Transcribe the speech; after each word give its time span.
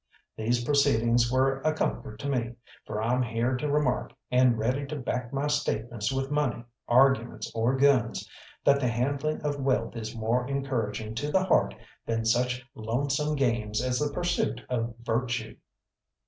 These 0.35 0.63
proceedings 0.65 1.31
were 1.31 1.61
a 1.63 1.75
comfort 1.75 2.17
to 2.21 2.27
me, 2.27 2.55
for 2.87 3.03
I'm 3.03 3.21
here 3.21 3.55
to 3.57 3.69
remark, 3.69 4.13
and 4.31 4.57
ready 4.57 4.87
to 4.87 4.95
back 4.95 5.31
my 5.31 5.45
statements 5.45 6.11
with 6.11 6.31
money, 6.31 6.63
arguments, 6.87 7.51
or 7.53 7.75
guns, 7.75 8.27
that 8.65 8.79
the 8.79 8.87
handling 8.87 9.43
of 9.43 9.59
wealth 9.59 9.95
is 9.95 10.15
more 10.15 10.47
encouraging 10.47 11.13
to 11.13 11.31
the 11.31 11.43
heart 11.45 11.75
than 12.07 12.25
such 12.25 12.65
lonesome 12.73 13.35
games 13.35 13.79
as 13.79 13.99
the 13.99 14.11
pursuit 14.11 14.61
of 14.71 14.95
virtue. 15.03 15.55